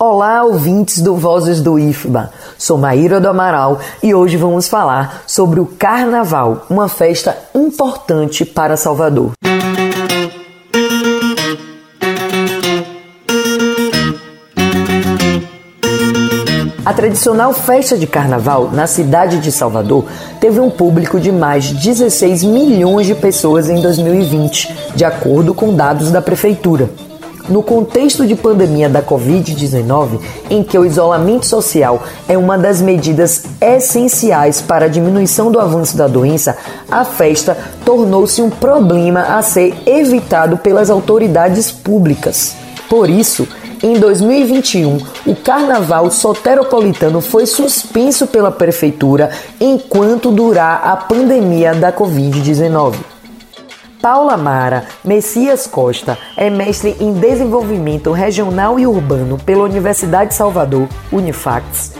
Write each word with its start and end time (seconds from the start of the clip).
Olá, 0.00 0.44
ouvintes 0.44 1.00
do 1.00 1.16
Vozes 1.16 1.60
do 1.60 1.78
IFBA. 1.78 2.30
Sou 2.56 2.78
Maíra 2.78 3.20
do 3.20 3.28
Amaral 3.28 3.80
e 4.02 4.14
hoje 4.14 4.36
vamos 4.36 4.68
falar 4.68 5.22
sobre 5.26 5.58
o 5.58 5.66
Carnaval, 5.66 6.66
uma 6.70 6.88
festa 6.88 7.36
importante 7.54 8.44
para 8.44 8.76
Salvador. 8.76 9.32
A 16.88 16.94
tradicional 16.94 17.52
festa 17.52 17.98
de 17.98 18.06
carnaval 18.06 18.70
na 18.72 18.86
cidade 18.86 19.40
de 19.40 19.52
Salvador 19.52 20.06
teve 20.40 20.58
um 20.58 20.70
público 20.70 21.20
de 21.20 21.30
mais 21.30 21.64
de 21.64 21.74
16 21.74 22.44
milhões 22.44 23.06
de 23.06 23.14
pessoas 23.14 23.68
em 23.68 23.78
2020, 23.78 24.74
de 24.94 25.04
acordo 25.04 25.52
com 25.52 25.74
dados 25.74 26.10
da 26.10 26.22
prefeitura. 26.22 26.88
No 27.46 27.62
contexto 27.62 28.26
de 28.26 28.34
pandemia 28.34 28.88
da 28.88 29.02
Covid-19, 29.02 30.18
em 30.48 30.62
que 30.62 30.78
o 30.78 30.86
isolamento 30.86 31.44
social 31.44 32.02
é 32.26 32.38
uma 32.38 32.56
das 32.56 32.80
medidas 32.80 33.44
essenciais 33.60 34.62
para 34.62 34.86
a 34.86 34.88
diminuição 34.88 35.52
do 35.52 35.60
avanço 35.60 35.94
da 35.94 36.06
doença, 36.06 36.56
a 36.90 37.04
festa 37.04 37.54
tornou-se 37.84 38.40
um 38.40 38.48
problema 38.48 39.36
a 39.36 39.42
ser 39.42 39.74
evitado 39.84 40.56
pelas 40.56 40.88
autoridades 40.88 41.70
públicas. 41.70 42.56
Por 42.88 43.10
isso, 43.10 43.46
em 43.82 43.94
2021, 43.94 44.98
o 45.24 45.36
carnaval 45.36 46.10
soteropolitano 46.10 47.20
foi 47.20 47.46
suspenso 47.46 48.26
pela 48.26 48.50
prefeitura 48.50 49.30
enquanto 49.60 50.32
durar 50.32 50.82
a 50.84 50.96
pandemia 50.96 51.74
da 51.74 51.92
Covid-19. 51.92 52.96
Paula 54.02 54.36
Mara 54.36 54.86
Messias 55.04 55.66
Costa 55.66 56.18
é 56.36 56.50
mestre 56.50 56.96
em 57.00 57.12
Desenvolvimento 57.12 58.10
Regional 58.10 58.80
e 58.80 58.86
Urbano 58.86 59.38
pela 59.38 59.64
Universidade 59.64 60.30
de 60.30 60.34
Salvador, 60.34 60.88
Unifax, 61.12 61.94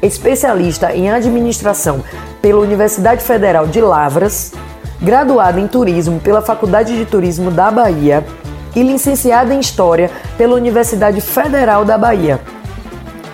especialista 0.00 0.94
em 0.94 1.10
Administração 1.10 2.02
pela 2.40 2.60
Universidade 2.60 3.22
Federal 3.22 3.66
de 3.66 3.80
Lavras, 3.82 4.52
graduada 5.00 5.60
em 5.60 5.66
Turismo 5.66 6.20
pela 6.20 6.40
Faculdade 6.40 6.96
de 6.96 7.04
Turismo 7.04 7.50
da 7.50 7.70
Bahia 7.70 8.24
e 8.74 8.82
licenciada 8.82 9.54
em 9.54 9.60
História 9.60 10.10
pela 10.36 10.54
Universidade 10.54 11.20
Federal 11.20 11.84
da 11.84 11.96
Bahia. 11.98 12.40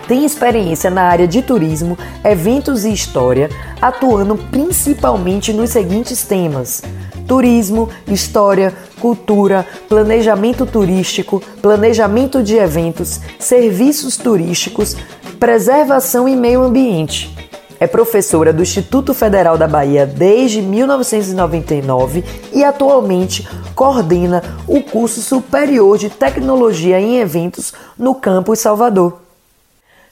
Tem 0.06 0.25
experiência 0.25 0.91
na 0.91 1.03
área 1.03 1.28
de 1.28 1.42
turismo, 1.42 1.98
eventos 2.25 2.84
e 2.84 2.92
história, 2.92 3.50
atuando 3.80 4.36
principalmente 4.36 5.53
nos 5.53 5.70
seguintes 5.70 6.22
temas: 6.22 6.83
turismo, 7.27 7.91
história, 8.06 8.72
cultura, 9.00 9.67
planejamento 9.86 10.64
turístico, 10.64 11.42
planejamento 11.61 12.42
de 12.42 12.56
eventos, 12.56 13.20
serviços 13.39 14.17
turísticos, 14.17 14.97
preservação 15.39 16.27
e 16.27 16.34
meio 16.34 16.62
ambiente. 16.62 17.47
É 17.80 17.86
professora 17.86 18.52
do 18.52 18.62
Instituto 18.62 19.14
Federal 19.14 19.56
da 19.56 19.68
Bahia 19.68 20.04
desde 20.04 20.60
1999 20.60 22.24
e 22.52 22.64
atualmente 22.64 23.48
coordena 23.74 24.42
o 24.66 24.82
curso 24.82 25.20
superior 25.20 25.96
de 25.96 26.10
tecnologia 26.10 27.00
em 27.00 27.18
eventos 27.18 27.72
no 27.96 28.14
campus 28.14 28.58
Salvador. 28.58 29.20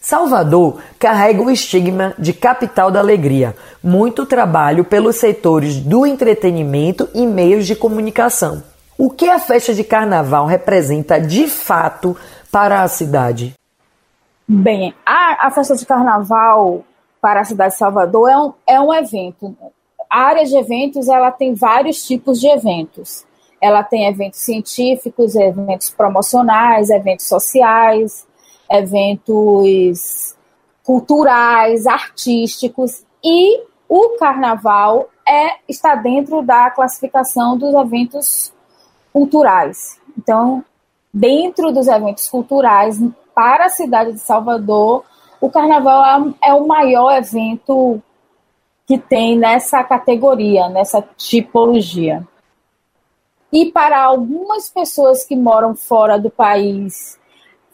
Salvador 0.01 0.81
carrega 1.01 1.43
o 1.43 1.51
estigma 1.51 2.15
de 2.17 2.33
capital 2.33 2.93
da 2.93 3.01
alegria, 3.01 3.57
muito 3.83 4.25
trabalho 4.25 4.85
pelos 4.85 5.17
setores 5.17 5.81
do 5.81 6.07
entretenimento 6.07 7.09
e 7.13 7.27
meios 7.27 7.67
de 7.67 7.75
comunicação. 7.75 8.63
O 8.97 9.11
que 9.11 9.29
a 9.29 9.41
festa 9.41 9.75
de 9.75 9.83
carnaval 9.83 10.47
representa 10.47 11.21
de 11.21 11.49
fato 11.49 12.17
para 12.53 12.83
a 12.83 12.89
cidade? 12.89 13.55
Bem, 14.47 14.95
a, 15.05 15.49
a 15.49 15.51
festa 15.51 15.75
de 15.75 15.85
carnaval 15.85 16.85
para 17.27 17.41
a 17.41 17.45
cidade 17.45 17.73
de 17.73 17.79
Salvador 17.81 18.31
é 18.31 18.39
um, 18.39 18.53
é 18.69 18.81
um 18.81 18.95
evento. 18.95 19.57
A 20.09 20.27
área 20.27 20.45
de 20.45 20.57
eventos 20.57 21.09
ela 21.09 21.33
tem 21.33 21.55
vários 21.55 22.07
tipos 22.07 22.39
de 22.39 22.47
eventos. 22.47 23.27
Ela 23.61 23.83
tem 23.83 24.07
eventos 24.07 24.39
científicos, 24.39 25.35
eventos 25.35 25.91
promocionais, 25.91 26.89
eventos 26.89 27.27
sociais, 27.27 28.25
eventos 28.71 30.37
culturais, 30.85 31.89
artísticos 31.89 33.05
e 33.25 33.61
o 33.89 34.11
carnaval 34.21 35.09
é 35.29 35.57
está 35.69 35.97
dentro 35.97 36.43
da 36.43 36.71
classificação 36.71 37.59
dos 37.59 37.75
eventos 37.75 38.53
culturais. 39.13 40.01
Então, 40.17 40.65
dentro 41.13 41.73
dos 41.73 41.89
eventos 41.89 42.29
culturais 42.29 43.01
para 43.35 43.65
a 43.65 43.71
cidade 43.71 44.13
de 44.13 44.21
Salvador, 44.21 45.05
o 45.47 45.51
carnaval 45.51 46.35
é, 46.43 46.49
é 46.51 46.55
o 46.55 46.67
maior 46.67 47.13
evento 47.13 48.03
que 48.85 48.99
tem 48.99 49.39
nessa 49.39 49.83
categoria, 49.85 50.69
nessa 50.69 51.03
tipologia. 51.17 52.27
E 53.53 53.71
para 53.71 54.03
algumas 54.03 54.69
pessoas 54.69 55.25
que 55.25 55.37
moram 55.37 55.77
fora 55.77 56.19
do 56.19 56.31
país 56.31 57.17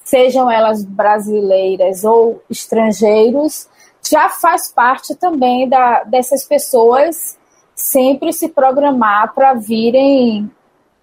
sejam 0.04 0.50
elas 0.50 0.84
brasileiras 0.84 2.04
ou 2.04 2.42
estrangeiros, 2.50 3.68
já 4.06 4.28
faz 4.28 4.70
parte 4.70 5.14
também 5.14 5.66
da, 5.66 6.04
dessas 6.04 6.44
pessoas 6.44 7.38
sempre 7.74 8.34
se 8.34 8.50
programar 8.50 9.32
para 9.32 9.54
virem 9.54 10.50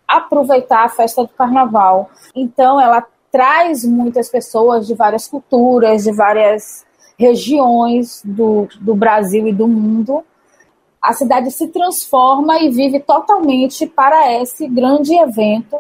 aproveitar 0.07 0.85
a 0.85 0.89
festa 0.89 1.23
do 1.23 1.29
carnaval. 1.29 2.11
Então, 2.35 2.79
ela 2.79 3.03
traz 3.31 3.83
muitas 3.85 4.29
pessoas 4.29 4.87
de 4.87 4.95
várias 4.95 5.27
culturas, 5.27 6.03
de 6.03 6.11
várias 6.11 6.85
regiões 7.17 8.21
do, 8.23 8.67
do 8.79 8.95
Brasil 8.95 9.47
e 9.47 9.53
do 9.53 9.67
mundo. 9.67 10.23
A 11.01 11.13
cidade 11.13 11.51
se 11.51 11.67
transforma 11.67 12.59
e 12.59 12.69
vive 12.69 12.99
totalmente 12.99 13.85
para 13.85 14.41
esse 14.41 14.67
grande 14.67 15.13
evento 15.15 15.77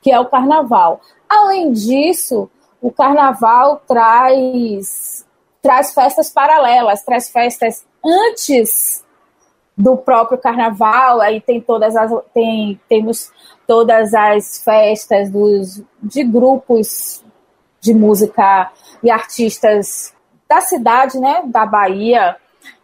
que 0.00 0.10
é 0.10 0.18
o 0.18 0.26
carnaval. 0.26 1.00
Além 1.28 1.72
disso, 1.72 2.50
o 2.80 2.90
carnaval 2.90 3.82
traz 3.86 5.26
traz 5.60 5.92
festas 5.92 6.30
paralelas, 6.30 7.02
traz 7.02 7.28
festas 7.28 7.84
antes 8.04 9.04
do 9.76 9.96
próprio 9.96 10.38
carnaval, 10.38 11.20
aí 11.20 11.40
tem 11.40 11.60
todas 11.60 11.94
as 11.94 12.10
tem 12.32 12.80
temos 12.88 13.30
todas 13.68 14.14
as 14.14 14.64
festas 14.64 15.30
dos 15.30 15.82
de 16.02 16.24
grupos 16.24 17.22
de 17.82 17.92
música 17.92 18.72
e 19.02 19.10
artistas 19.10 20.14
da 20.48 20.62
cidade, 20.62 21.20
né, 21.20 21.42
da 21.44 21.66
Bahia, 21.66 22.36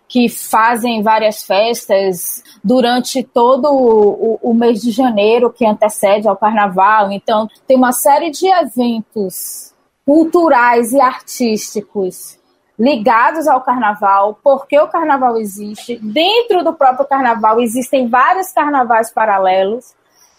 que 0.06 0.28
fazem 0.28 1.02
várias 1.02 1.42
festas 1.42 2.44
durante 2.62 3.24
todo 3.24 3.72
o, 3.72 4.38
o, 4.42 4.54
mês 4.54 4.82
de 4.82 4.90
janeiro 4.90 5.50
que 5.50 5.66
antecede 5.66 6.28
ao 6.28 6.36
carnaval. 6.36 7.10
Então, 7.10 7.48
tem 7.66 7.78
uma 7.78 7.92
série 7.92 8.30
de 8.30 8.46
eventos 8.46 9.74
culturais 10.04 10.92
e 10.92 11.00
artísticos 11.00 12.38
ligados 12.78 13.48
ao 13.48 13.62
carnaval, 13.62 14.38
porque 14.44 14.78
o 14.78 14.88
carnaval 14.88 15.38
existe. 15.38 15.96
Dentro 15.96 16.62
do 16.62 16.74
próprio 16.74 17.06
carnaval 17.06 17.58
existem 17.60 18.06
vários 18.08 18.52
carnavais 18.52 19.10
paralelos, 19.10 19.94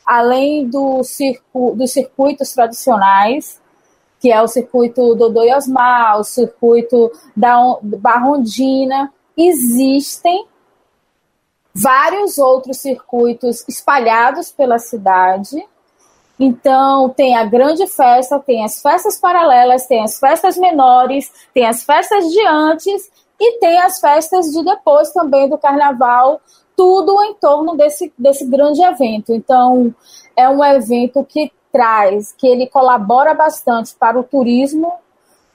além 0.06 0.68
do 0.68 1.04
circu 1.04 1.74
dos 1.76 1.92
circuitos 1.92 2.52
tradicionais, 2.52 3.62
que 4.20 4.32
é 4.32 4.42
o 4.42 4.48
circuito 4.48 5.16
do 5.16 5.40
Osmar, 5.56 6.20
o 6.20 6.24
circuito 6.24 7.12
da 7.36 7.58
Barrondina. 7.82 9.12
Existem 9.38 10.46
vários 11.74 12.38
outros 12.38 12.78
circuitos 12.78 13.66
espalhados 13.68 14.52
pela 14.52 14.80
cidade 14.80 15.66
então, 16.40 17.10
tem 17.10 17.36
a 17.36 17.46
grande 17.46 17.88
festa, 17.88 18.40
tem 18.40 18.64
as 18.64 18.82
festas 18.82 19.18
paralelas, 19.18 19.88
tem 19.88 20.04
as 20.04 20.20
festas 20.20 20.58
menores, 20.58 21.32
tem 21.54 21.66
as 21.66 21.84
festas 21.84 22.26
de 22.26 22.46
antes 22.46 23.10
e 23.40 23.58
tem 23.60 23.80
as 23.80 24.00
festas 24.00 24.48
de 24.48 24.64
depois 24.64 25.12
também 25.12 25.48
do 25.50 25.58
carnaval, 25.58 26.42
tudo 26.76 27.22
em 27.24 27.34
torno 27.36 27.76
desse, 27.76 28.12
desse 28.18 28.46
grande 28.46 28.82
evento. 28.82 29.34
Então, 29.34 29.94
é 30.36 30.48
um 30.50 30.64
evento 30.64 31.24
que 31.24 31.52
traz, 31.72 32.32
que 32.32 32.48
ele 32.48 32.68
colabora 32.68 33.34
bastante 33.34 33.96
para 33.96 34.20
o 34.20 34.24
turismo 34.24 34.94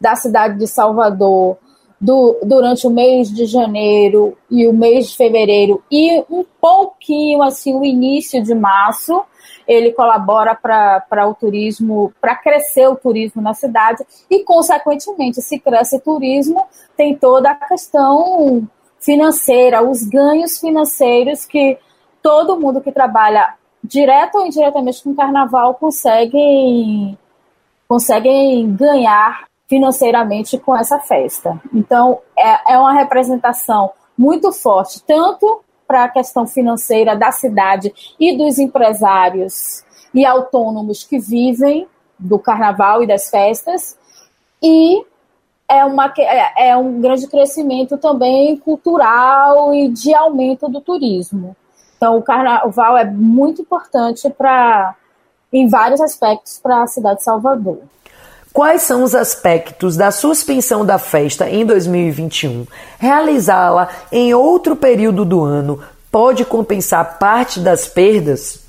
da 0.00 0.16
cidade 0.16 0.58
de 0.58 0.66
Salvador 0.66 1.56
do, 2.00 2.38
durante 2.42 2.86
o 2.86 2.90
mês 2.90 3.30
de 3.30 3.44
janeiro 3.44 4.36
e 4.50 4.66
o 4.66 4.72
mês 4.72 5.10
de 5.10 5.16
fevereiro 5.16 5.82
e 5.90 6.24
um 6.30 6.44
pouquinho 6.58 7.42
assim 7.42 7.74
o 7.74 7.84
início 7.84 8.42
de 8.42 8.54
março 8.54 9.22
ele 9.70 9.92
colabora 9.92 10.54
para 10.54 11.28
o 11.28 11.34
turismo, 11.34 12.12
para 12.20 12.34
crescer 12.34 12.88
o 12.88 12.96
turismo 12.96 13.40
na 13.40 13.54
cidade 13.54 14.04
e, 14.28 14.42
consequentemente, 14.42 15.40
se 15.40 15.60
cresce 15.60 15.96
o 15.96 16.00
turismo, 16.00 16.66
tem 16.96 17.16
toda 17.16 17.50
a 17.50 17.54
questão 17.54 18.68
financeira, 19.00 19.82
os 19.82 20.02
ganhos 20.02 20.58
financeiros 20.58 21.44
que 21.44 21.78
todo 22.22 22.58
mundo 22.60 22.80
que 22.80 22.92
trabalha 22.92 23.54
direto 23.82 24.36
ou 24.36 24.46
indiretamente 24.46 25.02
com 25.02 25.10
o 25.10 25.16
carnaval 25.16 25.74
consegue 25.74 27.16
conseguem 27.88 28.72
ganhar 28.76 29.48
financeiramente 29.68 30.58
com 30.58 30.76
essa 30.76 30.98
festa. 30.98 31.60
Então, 31.72 32.20
é, 32.38 32.74
é 32.74 32.78
uma 32.78 32.92
representação 32.92 33.90
muito 34.16 34.52
forte, 34.52 35.02
tanto 35.04 35.62
para 35.88 36.04
a 36.04 36.08
questão 36.08 36.46
financeira 36.46 37.16
da 37.16 37.32
cidade 37.32 37.92
e 38.18 38.36
dos 38.36 38.58
empresários 38.58 39.84
e 40.14 40.24
autônomos 40.24 41.02
que 41.02 41.18
vivem 41.18 41.88
do 42.18 42.38
carnaval 42.38 43.02
e 43.02 43.06
das 43.06 43.28
festas, 43.28 43.98
e 44.62 45.04
é, 45.70 45.84
uma, 45.84 46.12
é, 46.18 46.70
é 46.70 46.76
um 46.76 47.00
grande 47.00 47.28
crescimento 47.28 47.96
também 47.96 48.56
cultural 48.56 49.72
e 49.72 49.88
de 49.88 50.12
aumento 50.12 50.68
do 50.68 50.80
turismo. 50.80 51.56
Então, 51.96 52.16
o 52.16 52.22
carnaval 52.22 52.98
é 52.98 53.04
muito 53.04 53.62
importante 53.62 54.28
para, 54.30 54.96
em 55.52 55.68
vários 55.68 56.00
aspectos, 56.00 56.58
para 56.58 56.82
a 56.82 56.86
cidade 56.88 57.18
de 57.18 57.24
Salvador. 57.24 57.78
Quais 58.52 58.82
são 58.82 59.04
os 59.04 59.14
aspectos 59.14 59.96
da 59.96 60.10
suspensão 60.10 60.84
da 60.84 60.98
festa 60.98 61.48
em 61.48 61.64
2021? 61.64 62.66
Realizá-la 62.98 63.88
em 64.10 64.34
outro 64.34 64.74
período 64.74 65.24
do 65.24 65.44
ano 65.44 65.80
pode 66.10 66.44
compensar 66.44 67.18
parte 67.18 67.60
das 67.60 67.86
perdas? 67.86 68.64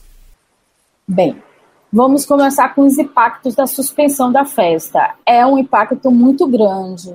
Bem, 1.07 1.41
vamos 1.91 2.25
começar 2.25 2.73
com 2.73 2.81
os 2.81 2.97
impactos 2.97 3.55
da 3.55 3.67
suspensão 3.67 4.31
da 4.31 4.45
festa. 4.45 5.15
É 5.25 5.45
um 5.45 5.57
impacto 5.57 6.09
muito 6.09 6.47
grande. 6.47 7.13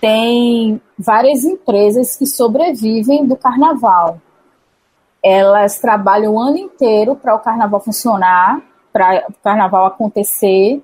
Tem 0.00 0.80
várias 0.98 1.44
empresas 1.44 2.14
que 2.14 2.26
sobrevivem 2.26 3.26
do 3.26 3.36
carnaval. 3.36 4.20
Elas 5.22 5.78
trabalham 5.78 6.34
o 6.34 6.40
ano 6.40 6.58
inteiro 6.58 7.16
para 7.16 7.34
o 7.34 7.40
carnaval 7.40 7.80
funcionar, 7.80 8.60
para 8.92 9.24
o 9.28 9.34
carnaval 9.42 9.86
acontecer 9.86 10.82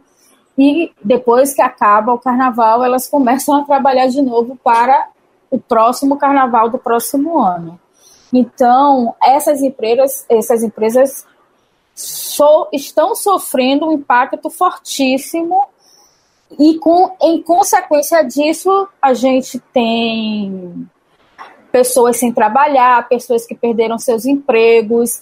e 0.59 0.93
depois 1.03 1.55
que 1.55 1.63
acaba 1.63 2.13
o 2.13 2.19
carnaval, 2.19 2.85
elas 2.85 3.09
começam 3.09 3.57
a 3.57 3.65
trabalhar 3.65 4.09
de 4.09 4.21
novo 4.21 4.59
para 4.63 5.09
o 5.51 5.59
próximo 5.59 6.19
carnaval 6.19 6.69
do 6.69 6.79
próximo 6.79 7.39
ano. 7.39 7.81
Então, 8.33 9.15
essas 9.23 9.63
empresas, 9.63 10.25
essas 10.29 10.63
empresas 10.63 11.27
so, 12.01 12.69
estão 12.73 13.15
sofrendo 13.15 13.87
um 13.87 13.93
impacto 13.93 14.49
fortíssimo 14.49 15.67
e 16.59 16.79
com, 16.79 17.15
em 17.21 17.43
consequência 17.43 18.23
disso, 18.23 18.89
a 19.01 19.15
gente 19.15 19.59
tem 19.73 20.89
pessoas 21.71 22.17
sem 22.17 22.33
trabalhar, 22.33 23.09
pessoas 23.09 23.47
que 23.47 23.55
perderam 23.55 23.99
seus 23.99 24.25
empregos, 24.25 25.21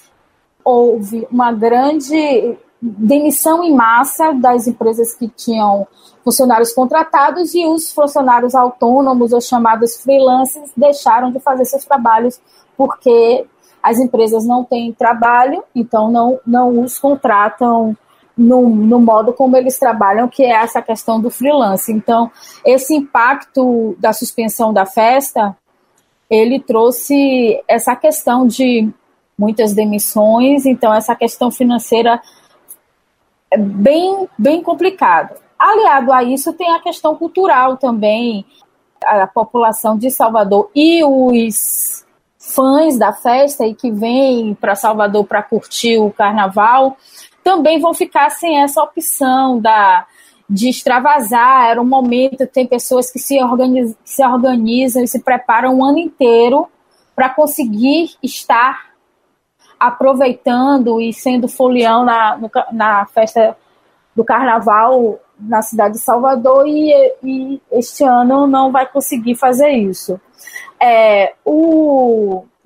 houve 0.65 1.27
uma 1.31 1.53
grande 1.53 2.57
demissão 2.81 3.65
em 3.65 3.75
massa 3.75 4.33
das 4.33 4.67
empresas 4.69 5.15
que 5.15 5.29
tinham 5.29 5.87
funcionários 6.25 6.73
contratados 6.73 7.55
e 7.55 7.67
os 7.67 7.93
funcionários 7.93 8.55
autônomos, 8.55 9.33
os 9.33 9.47
chamados 9.47 9.97
freelancers, 9.97 10.71
deixaram 10.77 11.33
de 11.33 11.41
fazer 11.41 11.65
seus 11.65 11.85
trabalhos 11.85 12.41
porque 12.77 13.45
as 13.88 13.99
empresas 13.99 14.44
não 14.44 14.64
têm 14.64 14.93
trabalho, 14.93 15.64
então 15.75 16.11
não, 16.11 16.38
não 16.46 16.82
os 16.82 16.99
contratam 16.99 17.96
no, 18.37 18.69
no 18.69 19.00
modo 19.00 19.32
como 19.32 19.56
eles 19.56 19.79
trabalham, 19.79 20.29
que 20.29 20.44
é 20.44 20.50
essa 20.50 20.82
questão 20.82 21.19
do 21.19 21.31
freelance. 21.31 21.90
Então, 21.90 22.31
esse 22.64 22.94
impacto 22.94 23.96
da 23.99 24.12
suspensão 24.12 24.75
da 24.75 24.85
festa, 24.85 25.56
ele 26.29 26.61
trouxe 26.61 27.62
essa 27.67 27.96
questão 27.96 28.46
de 28.46 28.90
muitas 29.38 29.73
demissões, 29.73 30.67
então 30.67 30.93
essa 30.93 31.17
questão 31.17 31.50
financeira 31.50 32.20
é 33.50 33.56
bem, 33.56 34.29
bem 34.37 34.62
complicado. 34.62 35.34
Aliado 35.58 36.12
a 36.12 36.23
isso, 36.23 36.52
tem 36.52 36.75
a 36.75 36.81
questão 36.81 37.17
cultural 37.17 37.79
também. 37.79 38.44
A 39.02 39.26
população 39.26 39.96
de 39.96 40.11
Salvador 40.11 40.70
e 40.75 41.02
os 41.02 42.05
fãs 42.55 42.99
da 42.99 43.12
festa 43.12 43.67
e 43.67 43.75
que 43.75 43.91
vêm 43.91 44.55
para 44.55 44.75
Salvador 44.75 45.25
para 45.25 45.43
curtir 45.43 45.99
o 45.99 46.11
carnaval 46.11 46.97
também 47.49 47.81
vão 47.81 47.95
ficar 47.95 48.29
sem 48.31 48.61
essa 48.61 48.83
opção 48.83 49.59
da, 49.59 50.06
de 50.49 50.69
extravasar. 50.69 51.71
Era 51.71 51.81
um 51.81 51.85
momento, 51.85 52.47
tem 52.47 52.67
pessoas 52.67 53.11
que 53.11 53.19
se, 53.19 53.43
organizam, 53.43 53.97
se 54.05 54.23
organizam 54.25 55.03
e 55.03 55.09
se 55.09 55.23
preparam 55.23 55.79
um 55.79 55.85
ano 55.85 55.99
inteiro 55.99 56.69
para 57.17 57.31
conseguir 57.31 58.11
estar 58.23 58.89
aproveitando 59.81 61.01
e 61.01 61.12
sendo 61.12 61.49
folião 61.49 62.05
na, 62.05 62.39
na 62.73 63.06
festa 63.06 63.56
do 64.15 64.25
carnaval 64.25 65.19
na 65.39 65.62
cidade 65.62 65.94
de 65.94 66.01
Salvador 66.01 66.67
e, 66.67 66.93
e 67.23 67.62
este 67.73 68.05
ano 68.05 68.47
não 68.47 68.73
vai 68.73 68.87
conseguir 68.87 69.37
fazer 69.37 69.71
isso. 69.71 70.21
É, 70.81 71.35
o, 71.44 71.48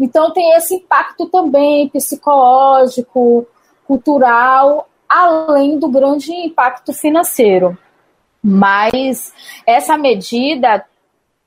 então 0.02 0.32
tem 0.32 0.52
esse 0.56 0.74
impacto 0.74 1.26
também 1.26 1.88
psicológico, 1.88 3.46
cultural, 3.86 4.88
além 5.08 5.78
do 5.78 5.88
grande 5.88 6.32
impacto 6.32 6.92
financeiro. 6.92 7.78
Mas 8.42 9.32
essa 9.64 9.96
medida 9.96 10.84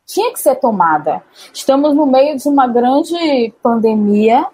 tinha 0.05 0.31
que 0.31 0.39
ser 0.39 0.55
tomada. 0.55 1.21
Estamos 1.53 1.93
no 1.93 2.05
meio 2.05 2.37
de 2.37 2.47
uma 2.47 2.65
grande 2.65 3.53
pandemia 3.61 4.45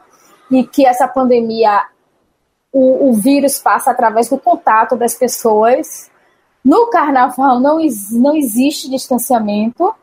e 0.49 0.63
que 0.63 0.83
essa 0.83 1.07
pandemia, 1.07 1.83
o, 2.73 3.09
o 3.09 3.13
vírus 3.13 3.59
passa 3.59 3.91
através 3.91 4.29
do 4.29 4.39
contato 4.39 4.95
das 4.95 5.13
pessoas. 5.13 6.09
No 6.65 6.87
carnaval 6.89 7.59
não, 7.59 7.77
não 8.13 8.35
existe 8.35 8.89
distanciamento, 8.89 9.93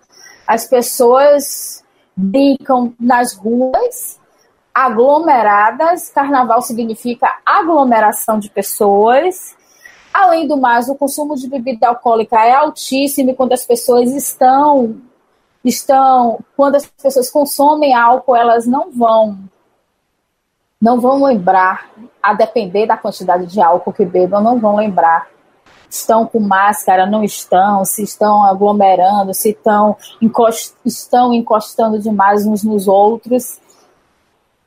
as 0.47 0.67
pessoas 0.67 1.83
brincam 2.19 2.93
nas 2.99 3.35
ruas, 3.35 4.19
aglomeradas. 4.75 6.11
Carnaval 6.11 6.61
significa 6.61 7.33
aglomeração 7.47 8.39
de 8.41 8.51
pessoas. 8.51 9.57
Além 10.13 10.49
do 10.49 10.57
mais, 10.57 10.89
o 10.89 10.97
consumo 10.97 11.37
de 11.37 11.49
bebida 11.49 11.89
alcoólica 11.89 12.45
é 12.45 12.53
altíssimo 12.53 13.37
quando 13.37 13.53
as 13.53 13.65
pessoas 13.65 14.11
estão 14.11 15.01
estão 15.65 16.41
quando 16.57 16.77
as 16.77 16.87
pessoas 16.87 17.31
consomem 17.31 17.95
álcool, 17.95 18.35
elas 18.35 18.67
não 18.67 18.91
vão 18.91 19.39
não 20.81 21.01
vão 21.01 21.25
lembrar, 21.25 21.91
a 22.23 22.33
depender 22.33 22.87
da 22.87 22.97
quantidade 22.97 23.47
de 23.47 23.61
álcool 23.61 23.93
que 23.93 24.05
bebam, 24.05 24.41
não 24.41 24.59
vão 24.59 24.77
lembrar. 24.77 25.29
Estão 25.91 26.27
com 26.27 26.41
máscara, 26.41 27.07
não 27.07 27.25
estão, 27.25 27.85
se 27.85 28.03
estão 28.03 28.45
aglomerando, 28.45 29.33
se 29.33 29.51
estão, 29.51 29.97
encost 30.21 30.75
estão 30.85 31.33
encostando 31.33 31.99
demais 31.99 32.47
uns 32.47 32.63
nos 32.63 32.87
outros. 32.87 33.59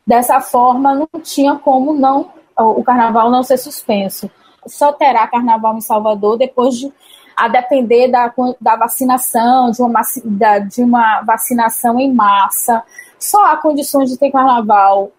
Dessa 0.05 0.41
forma, 0.41 0.95
não 0.95 1.21
tinha 1.21 1.55
como 1.55 1.93
não 1.93 2.31
o 2.57 2.83
carnaval 2.83 3.29
não 3.29 3.43
ser 3.43 3.57
suspenso. 3.57 4.29
Só 4.67 4.91
terá 4.93 5.27
carnaval 5.27 5.77
em 5.77 5.81
Salvador 5.81 6.37
depois 6.37 6.75
de, 6.75 6.91
a 7.35 7.47
depender 7.47 8.09
da, 8.09 8.31
da 8.59 8.75
vacinação, 8.75 9.71
de 9.71 9.81
uma, 9.81 10.01
de 10.67 10.83
uma 10.83 11.21
vacinação 11.21 11.99
em 11.99 12.13
massa. 12.13 12.83
Só 13.17 13.45
há 13.45 13.57
condições 13.57 14.09
de 14.09 14.17
ter 14.17 14.31
carnaval 14.31 15.11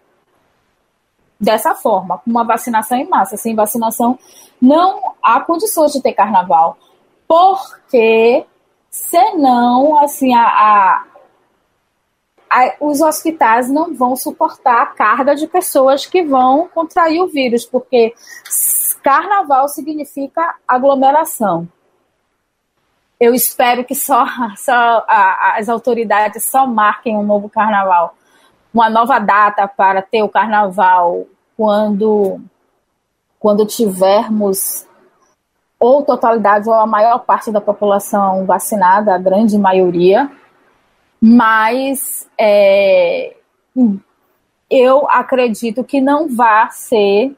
dessa 1.43 1.75
forma, 1.75 2.17
com 2.19 2.31
uma 2.31 2.43
vacinação 2.43 2.97
em 2.97 3.07
massa. 3.07 3.35
Sem 3.35 3.53
vacinação, 3.53 4.17
não 4.61 5.13
há 5.21 5.39
condições 5.41 5.91
de 5.91 6.01
ter 6.01 6.13
carnaval. 6.13 6.77
Porque, 7.27 8.45
senão, 8.89 9.97
assim, 9.97 10.33
a, 10.33 10.43
a, 10.43 11.03
a, 12.49 12.73
os 12.79 13.01
hospitais 13.01 13.69
não 13.69 13.93
vão 13.93 14.15
suportar 14.15 14.81
a 14.81 14.85
carga 14.85 15.35
de 15.35 15.47
pessoas 15.47 16.05
que 16.05 16.23
vão 16.23 16.69
contrair 16.73 17.21
o 17.21 17.27
vírus, 17.27 17.65
porque 17.65 18.13
carnaval 19.01 19.67
significa 19.67 20.55
aglomeração. 20.65 21.67
Eu 23.19 23.33
espero 23.33 23.83
que 23.83 23.95
só, 23.95 24.25
só 24.55 25.05
as 25.07 25.67
autoridades 25.67 26.45
só 26.45 26.65
marquem 26.65 27.17
um 27.17 27.23
novo 27.23 27.49
carnaval 27.49 28.15
uma 28.73 28.89
nova 28.89 29.19
data 29.19 29.67
para 29.67 30.01
ter 30.01 30.23
o 30.23 30.29
carnaval 30.29 31.27
quando, 31.57 32.39
quando 33.39 33.65
tivermos 33.65 34.85
ou 35.79 36.01
totalidade 36.03 36.67
ou 36.67 36.75
a 36.75 36.87
maior 36.87 37.19
parte 37.19 37.51
da 37.51 37.59
população 37.59 38.45
vacinada, 38.45 39.13
a 39.13 39.17
grande 39.17 39.57
maioria, 39.57 40.31
mas 41.21 42.29
é, 42.39 43.35
eu 44.69 45.05
acredito 45.09 45.83
que 45.83 45.99
não 45.99 46.27
vai 46.27 46.71
ser, 46.71 47.35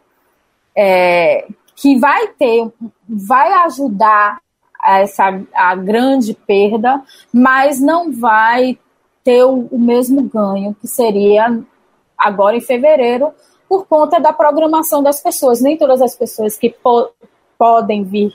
é, 0.75 1.47
que 1.75 1.97
vai 1.99 2.27
ter, 2.29 2.71
vai 3.07 3.51
ajudar 3.65 4.39
a 4.79 4.99
essa 4.99 5.41
a 5.53 5.75
grande 5.75 6.33
perda, 6.33 7.01
mas 7.33 7.81
não 7.81 8.11
vai 8.11 8.77
ter 9.23 9.43
o, 9.43 9.67
o 9.71 9.79
mesmo 9.79 10.21
ganho 10.21 10.75
que 10.79 10.87
seria 10.87 11.59
agora 12.15 12.55
em 12.55 12.61
fevereiro, 12.61 13.33
por 13.67 13.85
conta 13.87 14.19
da 14.19 14.33
programação 14.33 15.01
das 15.01 15.21
pessoas. 15.21 15.61
Nem 15.61 15.77
todas 15.77 16.01
as 16.01 16.15
pessoas 16.15 16.57
que 16.57 16.69
po 16.69 17.09
podem 17.57 18.03
vir 18.03 18.33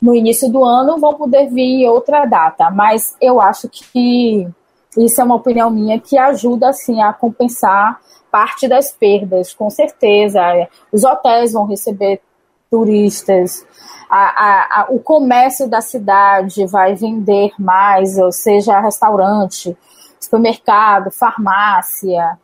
no 0.00 0.14
início 0.14 0.50
do 0.50 0.64
ano 0.64 0.98
vão 0.98 1.14
poder 1.14 1.48
vir 1.48 1.82
em 1.82 1.88
outra 1.88 2.24
data, 2.24 2.70
mas 2.70 3.16
eu 3.20 3.40
acho 3.40 3.68
que 3.68 4.46
isso 4.96 5.20
é 5.20 5.24
uma 5.24 5.34
opinião 5.34 5.70
minha 5.70 5.98
que 5.98 6.16
ajuda 6.16 6.68
assim 6.68 7.02
a 7.02 7.12
compensar 7.12 8.00
parte 8.30 8.68
das 8.68 8.92
perdas, 8.92 9.54
com 9.54 9.68
certeza. 9.70 10.40
Os 10.92 11.04
hotéis 11.04 11.52
vão 11.52 11.66
receber 11.66 12.20
turistas, 12.70 13.64
a, 14.10 14.18
a, 14.18 14.80
a, 14.80 14.86
o 14.90 15.00
comércio 15.00 15.68
da 15.68 15.80
cidade 15.80 16.66
vai 16.66 16.94
vender 16.94 17.52
mais, 17.58 18.18
ou 18.18 18.30
seja, 18.30 18.80
restaurante, 18.80 19.76
supermercado, 20.20 21.10
farmácia, 21.10 22.38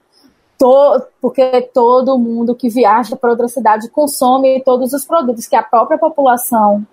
to, 0.61 1.03
porque 1.23 1.63
todo 1.73 2.19
mundo 2.19 2.55
que 2.55 2.69
viaja 2.69 3.17
para 3.17 3.31
outra 3.31 3.49
cidade 3.49 3.89
consome 3.89 4.63
todos 4.63 4.93
os 4.93 5.07
produtos 5.07 5.49
que 5.49 5.57
a 5.57 5.63
própria 5.63 5.97
população 5.99 6.87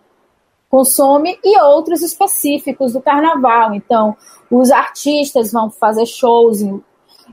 consome 0.70 1.38
e 1.44 1.60
outros 1.62 2.02
específicos 2.02 2.94
do 2.94 3.02
carnaval. 3.02 3.74
Então, 3.74 4.16
os 4.50 4.72
artistas 4.72 5.52
vão 5.52 5.70
fazer 5.70 6.06
shows, 6.06 6.62
o, 6.62 6.82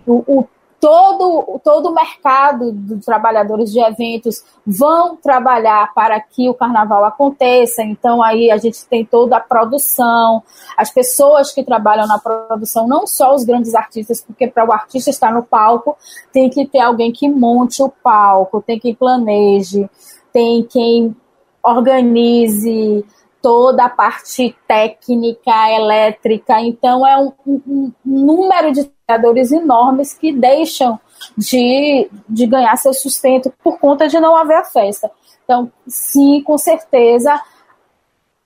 o 0.06 0.44
todo, 0.84 1.58
todo 1.64 1.88
o 1.88 1.94
mercado 1.94 2.70
dos 2.70 3.06
trabalhadores 3.06 3.72
de 3.72 3.80
eventos 3.80 4.44
vão 4.66 5.16
trabalhar 5.16 5.94
para 5.94 6.20
que 6.20 6.46
o 6.46 6.52
carnaval 6.52 7.06
aconteça. 7.06 7.82
Então, 7.82 8.22
aí 8.22 8.50
a 8.50 8.58
gente 8.58 8.84
tem 8.86 9.02
toda 9.02 9.38
a 9.38 9.40
produção, 9.40 10.42
as 10.76 10.90
pessoas 10.90 11.52
que 11.52 11.64
trabalham 11.64 12.06
na 12.06 12.18
produção, 12.18 12.86
não 12.86 13.06
só 13.06 13.34
os 13.34 13.44
grandes 13.44 13.74
artistas, 13.74 14.20
porque 14.20 14.46
para 14.46 14.68
o 14.68 14.72
artista 14.72 15.08
estar 15.08 15.32
no 15.32 15.42
palco, 15.42 15.96
tem 16.30 16.50
que 16.50 16.66
ter 16.66 16.80
alguém 16.80 17.10
que 17.10 17.30
monte 17.30 17.82
o 17.82 17.88
palco, 17.88 18.60
tem 18.60 18.78
quem 18.78 18.94
planeje, 18.94 19.88
tem 20.34 20.64
quem 20.64 21.16
organize 21.62 23.02
toda 23.44 23.84
a 23.84 23.90
parte 23.90 24.56
técnica, 24.66 25.70
elétrica. 25.70 26.62
Então, 26.62 27.06
é 27.06 27.18
um, 27.18 27.30
um, 27.46 27.92
um 28.06 28.24
número 28.24 28.72
de 28.72 28.84
trabalhadores 28.84 29.52
enormes 29.52 30.14
que 30.14 30.32
deixam 30.32 30.98
de, 31.36 32.08
de 32.26 32.46
ganhar 32.46 32.74
seu 32.76 32.94
sustento 32.94 33.52
por 33.62 33.78
conta 33.78 34.08
de 34.08 34.18
não 34.18 34.34
haver 34.34 34.56
a 34.56 34.64
festa. 34.64 35.10
Então, 35.44 35.70
sim, 35.86 36.42
com 36.42 36.56
certeza, 36.56 37.38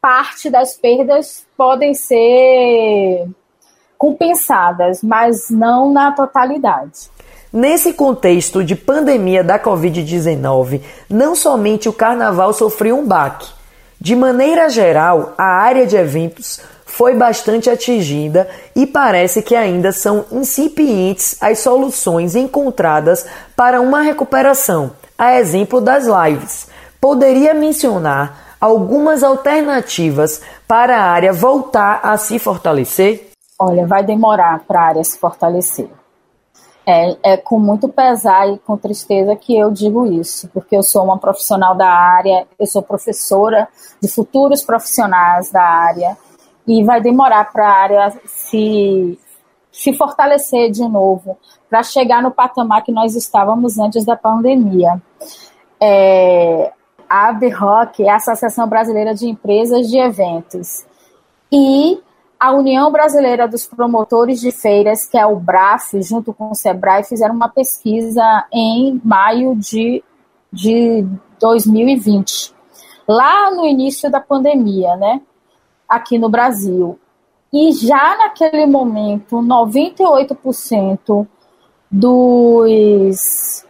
parte 0.00 0.50
das 0.50 0.76
perdas 0.76 1.46
podem 1.56 1.94
ser 1.94 3.24
compensadas, 3.96 5.00
mas 5.00 5.48
não 5.48 5.92
na 5.92 6.10
totalidade. 6.10 7.08
Nesse 7.52 7.92
contexto 7.92 8.64
de 8.64 8.74
pandemia 8.74 9.44
da 9.44 9.60
Covid-19, 9.60 10.82
não 11.08 11.36
somente 11.36 11.88
o 11.88 11.92
carnaval 11.92 12.52
sofreu 12.52 12.98
um 12.98 13.06
baque. 13.06 13.57
De 14.00 14.14
maneira 14.14 14.68
geral, 14.68 15.34
a 15.36 15.44
área 15.44 15.86
de 15.86 15.96
eventos 15.96 16.60
foi 16.86 17.14
bastante 17.14 17.68
atingida 17.68 18.48
e 18.74 18.86
parece 18.86 19.42
que 19.42 19.54
ainda 19.54 19.92
são 19.92 20.24
incipientes 20.30 21.36
as 21.40 21.58
soluções 21.58 22.36
encontradas 22.36 23.26
para 23.56 23.80
uma 23.80 24.00
recuperação, 24.00 24.92
a 25.16 25.34
exemplo 25.34 25.80
das 25.80 26.06
lives. 26.06 26.68
Poderia 27.00 27.54
mencionar 27.54 28.56
algumas 28.60 29.22
alternativas 29.22 30.42
para 30.66 30.96
a 30.96 31.02
área 31.02 31.32
voltar 31.32 32.00
a 32.02 32.16
se 32.16 32.38
fortalecer? 32.38 33.28
Olha, 33.58 33.86
vai 33.86 34.04
demorar 34.04 34.60
para 34.66 34.80
a 34.80 34.84
área 34.84 35.04
se 35.04 35.18
fortalecer. 35.18 35.88
É, 36.90 37.18
é, 37.22 37.36
com 37.36 37.58
muito 37.58 37.86
pesar 37.86 38.48
e 38.48 38.58
com 38.60 38.74
tristeza 38.74 39.36
que 39.36 39.54
eu 39.54 39.70
digo 39.70 40.06
isso, 40.06 40.48
porque 40.54 40.74
eu 40.74 40.82
sou 40.82 41.04
uma 41.04 41.18
profissional 41.18 41.74
da 41.74 41.86
área, 41.86 42.48
eu 42.58 42.66
sou 42.66 42.80
professora 42.80 43.68
de 44.00 44.08
futuros 44.08 44.62
profissionais 44.62 45.50
da 45.50 45.62
área, 45.62 46.16
e 46.66 46.82
vai 46.82 46.98
demorar 46.98 47.52
para 47.52 47.68
a 47.68 47.72
área 47.72 48.20
se, 48.24 49.18
se 49.70 49.92
fortalecer 49.98 50.70
de 50.70 50.80
novo, 50.88 51.36
para 51.68 51.82
chegar 51.82 52.22
no 52.22 52.30
patamar 52.30 52.82
que 52.82 52.90
nós 52.90 53.14
estávamos 53.14 53.78
antes 53.78 54.06
da 54.06 54.16
pandemia. 54.16 54.98
É, 55.78 56.72
a 57.06 57.28
ABROC 57.28 58.00
é 58.00 58.08
a 58.08 58.16
Associação 58.16 58.66
Brasileira 58.66 59.14
de 59.14 59.28
Empresas 59.28 59.90
de 59.90 59.98
Eventos. 59.98 60.86
E 61.52 62.00
a 62.38 62.52
União 62.52 62.90
Brasileira 62.90 63.48
dos 63.48 63.66
Promotores 63.66 64.40
de 64.40 64.52
Feiras, 64.52 65.06
que 65.06 65.18
é 65.18 65.26
o 65.26 65.36
BRAF, 65.36 66.00
junto 66.02 66.32
com 66.32 66.50
o 66.50 66.54
SEBRAE, 66.54 67.04
fizeram 67.04 67.34
uma 67.34 67.48
pesquisa 67.48 68.46
em 68.52 69.00
maio 69.04 69.56
de, 69.56 70.04
de 70.52 71.06
2020, 71.40 72.54
lá 73.08 73.50
no 73.50 73.66
início 73.66 74.10
da 74.10 74.20
pandemia, 74.20 74.96
né? 74.96 75.20
aqui 75.88 76.18
no 76.18 76.28
Brasil. 76.28 76.98
E 77.52 77.72
já 77.72 78.16
naquele 78.18 78.66
momento, 78.66 79.36
98% 79.36 81.26
dos, 81.90 83.64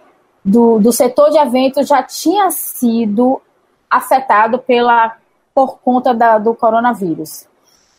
do, 0.44 0.80
do 0.80 0.92
setor 0.92 1.30
de 1.30 1.38
eventos 1.38 1.86
já 1.86 2.02
tinha 2.02 2.50
sido 2.50 3.40
afetado 3.88 4.58
pela, 4.58 5.16
por 5.54 5.78
conta 5.78 6.12
da, 6.12 6.38
do 6.38 6.52
coronavírus. 6.54 7.46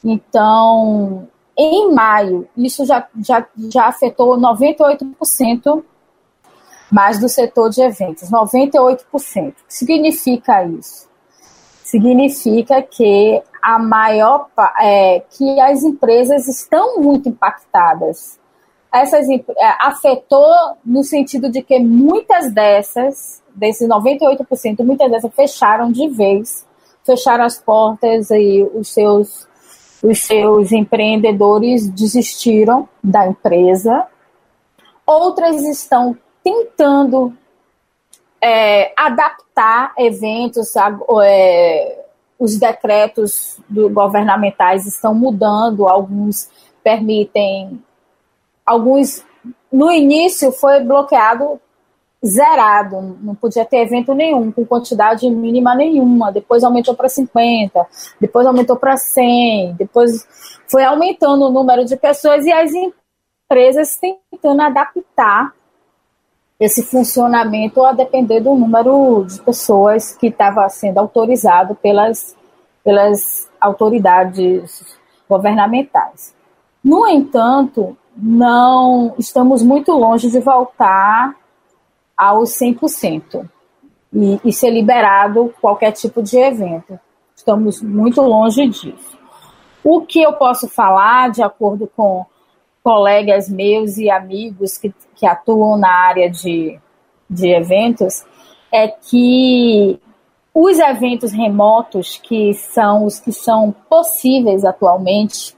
Então, 0.03 1.27
em 1.57 1.91
maio, 1.93 2.47
isso 2.55 2.85
já, 2.85 3.07
já, 3.21 3.45
já 3.69 3.87
afetou 3.87 4.37
98% 4.37 5.83
mais 6.91 7.19
do 7.19 7.29
setor 7.29 7.69
de 7.69 7.81
eventos. 7.81 8.29
98%. 8.29 9.03
O 9.05 9.07
que 9.17 9.53
significa 9.67 10.63
isso? 10.63 11.07
Significa 11.83 12.81
que 12.81 13.41
a 13.61 13.77
maior 13.77 14.47
é, 14.79 15.21
que 15.31 15.59
as 15.59 15.83
empresas 15.83 16.47
estão 16.47 16.99
muito 16.99 17.29
impactadas. 17.29 18.39
Essas 18.91 19.27
é, 19.29 19.39
afetou 19.79 20.77
no 20.83 21.03
sentido 21.03 21.51
de 21.51 21.61
que 21.61 21.79
muitas 21.79 22.51
dessas, 22.51 23.43
desses 23.53 23.87
98%, 23.87 24.83
muitas 24.83 25.11
dessas 25.11 25.33
fecharam 25.33 25.91
de 25.91 26.07
vez, 26.07 26.65
fecharam 27.05 27.43
as 27.43 27.59
portas 27.59 28.31
e 28.31 28.63
os 28.73 28.93
seus 28.93 29.48
os 30.01 30.19
seus 30.19 30.71
empreendedores 30.71 31.87
desistiram 31.87 32.87
da 33.03 33.27
empresa. 33.27 34.07
Outras 35.05 35.61
estão 35.63 36.17
tentando 36.43 37.33
é, 38.41 38.93
adaptar 38.97 39.93
eventos, 39.97 40.73
é, 41.23 42.05
os 42.37 42.57
decretos 42.57 43.59
do, 43.67 43.89
governamentais 43.89 44.85
estão 44.85 45.13
mudando, 45.13 45.87
alguns 45.87 46.49
permitem, 46.81 47.83
alguns 48.65 49.25
no 49.71 49.91
início 49.91 50.51
foi 50.51 50.79
bloqueado 50.79 51.59
zerado, 52.25 53.17
não 53.21 53.33
podia 53.33 53.63
ter 53.63 53.77
evento 53.77 54.13
nenhum, 54.13 54.51
com 54.51 54.65
quantidade 54.65 55.29
mínima 55.29 55.73
nenhuma, 55.73 56.31
depois 56.31 56.63
aumentou 56.63 56.93
para 56.93 57.07
50, 57.07 57.87
depois 58.19 58.45
aumentou 58.45 58.75
para 58.75 58.97
100, 58.97 59.75
depois 59.75 60.27
foi 60.69 60.83
aumentando 60.83 61.45
o 61.45 61.51
número 61.51 61.85
de 61.85 61.95
pessoas 61.95 62.45
e 62.45 62.51
as 62.51 62.71
empresas 62.73 63.97
tentando 63.97 64.61
adaptar 64.61 65.53
esse 66.59 66.83
funcionamento 66.83 67.83
a 67.85 67.93
depender 67.93 68.41
do 68.41 68.53
número 68.53 69.23
de 69.25 69.41
pessoas 69.41 70.15
que 70.15 70.27
estava 70.27 70.67
sendo 70.67 70.97
autorizado 70.97 71.73
pelas, 71.75 72.35
pelas 72.83 73.49
autoridades 73.61 74.97
governamentais. 75.27 76.35
No 76.83 77.07
entanto, 77.07 77.97
não 78.15 79.15
estamos 79.17 79.63
muito 79.63 79.93
longe 79.93 80.29
de 80.29 80.39
voltar 80.41 81.33
aos 82.19 82.49
100% 82.59 83.49
e, 84.13 84.41
e 84.43 84.51
ser 84.51 84.71
liberado 84.71 85.53
qualquer 85.61 85.93
tipo 85.93 86.21
de 86.21 86.37
evento. 86.37 86.99
Estamos 87.33 87.81
muito 87.81 88.21
longe 88.21 88.67
disso. 88.67 89.17
O 89.81 90.01
que 90.01 90.21
eu 90.21 90.33
posso 90.33 90.67
falar, 90.67 91.31
de 91.31 91.41
acordo 91.41 91.89
com 91.95 92.25
colegas 92.83 93.47
meus 93.47 93.97
e 93.97 94.09
amigos 94.09 94.77
que, 94.77 94.93
que 95.15 95.25
atuam 95.25 95.77
na 95.77 95.89
área 95.89 96.29
de, 96.29 96.77
de 97.29 97.49
eventos, 97.49 98.25
é 98.69 98.89
que 98.89 99.97
os 100.53 100.77
eventos 100.77 101.31
remotos, 101.31 102.17
que 102.17 102.53
são 102.53 103.05
os 103.05 103.21
que 103.21 103.31
são 103.31 103.73
possíveis 103.89 104.65
atualmente, 104.65 105.55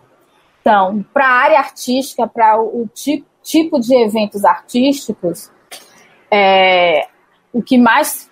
então, 0.61 1.03
para 1.11 1.25
a 1.25 1.41
área 1.41 1.57
artística, 1.57 2.27
para 2.27 2.61
o 2.61 2.87
tipo, 2.93 3.25
tipo 3.41 3.79
de 3.79 3.95
eventos 3.95 4.45
artísticos, 4.45 5.49
é, 6.31 7.07
o 7.51 7.61
que 7.61 7.77
mais 7.77 8.29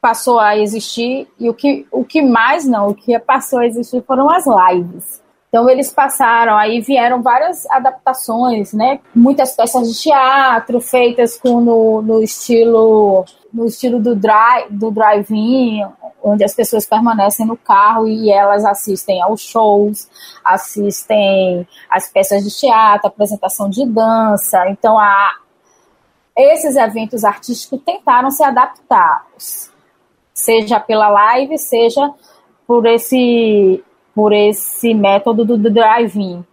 passou 0.00 0.38
a 0.38 0.56
existir 0.56 1.28
e 1.38 1.48
o 1.48 1.54
que, 1.54 1.86
o 1.90 2.04
que 2.04 2.20
mais 2.20 2.66
não, 2.66 2.88
o 2.88 2.94
que 2.94 3.18
passou 3.18 3.60
a 3.60 3.66
existir 3.66 4.02
foram 4.06 4.28
as 4.28 4.44
lives. 4.46 5.22
Então 5.48 5.70
eles 5.70 5.92
passaram, 5.92 6.56
aí 6.56 6.80
vieram 6.80 7.22
várias 7.22 7.64
adaptações, 7.70 8.72
né? 8.72 8.98
Muitas 9.14 9.54
peças 9.54 9.88
de 9.88 10.02
teatro 10.02 10.80
feitas 10.80 11.38
com 11.38 11.60
no, 11.60 12.02
no 12.02 12.20
estilo 12.20 13.24
no 13.52 13.66
estilo 13.66 14.00
do 14.00 14.16
drive 14.16 14.66
do 14.68 14.90
drive-in, 14.90 15.86
onde 16.20 16.42
as 16.42 16.52
pessoas 16.54 16.84
permanecem 16.84 17.46
no 17.46 17.56
carro 17.56 18.08
e 18.08 18.32
elas 18.32 18.64
assistem 18.64 19.22
aos 19.22 19.42
shows, 19.42 20.08
assistem 20.44 21.64
às 21.88 22.10
peças 22.10 22.42
de 22.42 22.50
teatro, 22.50 23.06
apresentação 23.06 23.70
de 23.70 23.86
dança. 23.86 24.68
Então 24.68 24.98
a 24.98 25.36
esses 26.36 26.76
eventos 26.76 27.24
artísticos 27.24 27.80
tentaram 27.84 28.30
se 28.30 28.42
adaptar, 28.42 29.26
seja 30.32 30.80
pela 30.80 31.08
live, 31.08 31.56
seja 31.58 32.12
por 32.66 32.86
esse 32.86 33.82
por 34.14 34.32
esse 34.32 34.94
método 34.94 35.44
do, 35.44 35.70
drive-in. 35.70 36.44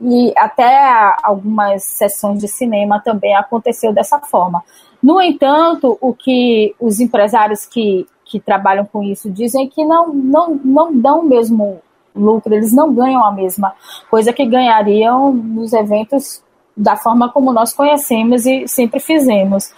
E 0.00 0.34
até 0.36 1.14
algumas 1.22 1.84
sessões 1.84 2.40
de 2.40 2.48
cinema 2.48 3.00
também 3.00 3.34
aconteceu 3.36 3.92
dessa 3.92 4.18
forma. 4.18 4.62
No 5.00 5.22
entanto, 5.22 5.96
o 6.00 6.12
que 6.12 6.74
os 6.80 6.98
empresários 6.98 7.64
que, 7.64 8.06
que 8.24 8.40
trabalham 8.40 8.84
com 8.84 9.04
isso 9.04 9.30
dizem 9.30 9.66
é 9.66 9.68
que 9.68 9.84
não, 9.84 10.12
não, 10.12 10.54
não 10.56 10.92
dão 10.92 11.22
mesmo 11.22 11.80
lucro, 12.14 12.52
eles 12.52 12.72
não 12.72 12.92
ganham 12.92 13.24
a 13.24 13.30
mesma 13.30 13.74
coisa 14.10 14.32
que 14.32 14.44
ganhariam 14.46 15.32
nos 15.32 15.72
eventos 15.72 16.42
da 16.76 16.96
forma 16.96 17.32
como 17.32 17.52
nós 17.52 17.72
conhecemos 17.72 18.44
e 18.44 18.68
sempre 18.68 19.00
fizemos. 19.00 19.72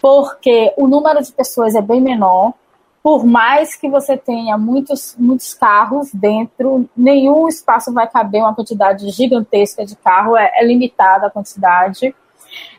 Porque 0.00 0.72
o 0.76 0.86
número 0.86 1.22
de 1.22 1.32
pessoas 1.32 1.74
é 1.74 1.82
bem 1.82 2.00
menor, 2.00 2.54
por 3.02 3.24
mais 3.24 3.74
que 3.74 3.88
você 3.88 4.16
tenha 4.16 4.58
muitos, 4.58 5.16
muitos 5.18 5.54
carros 5.54 6.10
dentro, 6.12 6.88
nenhum 6.94 7.48
espaço 7.48 7.92
vai 7.92 8.06
caber 8.06 8.42
uma 8.42 8.54
quantidade 8.54 9.08
gigantesca 9.10 9.86
de 9.86 9.96
carro, 9.96 10.36
é, 10.36 10.50
é 10.54 10.64
limitada 10.64 11.26
a 11.26 11.30
quantidade. 11.30 12.14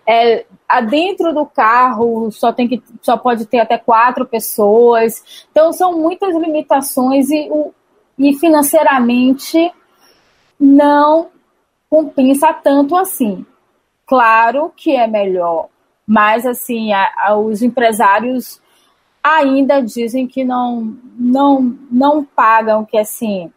É, 0.06 0.46
dentro 0.90 1.34
do 1.34 1.46
carro 1.46 2.32
só 2.32 2.52
tem 2.52 2.68
que 2.68 2.84
só 3.02 3.18
pode 3.18 3.46
ter 3.46 3.60
até 3.60 3.78
quatro 3.78 4.26
pessoas. 4.26 5.46
Então 5.52 5.74
são 5.74 5.98
muitas 5.98 6.36
limitações 6.36 7.30
e, 7.32 7.50
e 8.20 8.34
financeiramente 8.36 9.72
não 10.60 11.30
compensa 11.92 12.54
tanto 12.54 12.96
assim. 12.96 13.46
Claro 14.08 14.72
que 14.76 14.96
é 14.96 15.06
melhor, 15.08 15.68
mas 16.08 16.46
assim 16.46 16.94
a, 16.94 17.12
a, 17.18 17.36
os 17.36 17.62
empresários 17.62 18.62
ainda 19.22 19.82
dizem 19.82 20.26
que 20.26 20.44
não 20.46 20.98
não 21.20 21.78
não 21.92 22.24
pagam 22.24 22.86
que 22.86 22.98
assim 22.98 23.52